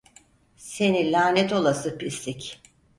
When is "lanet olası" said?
1.11-1.97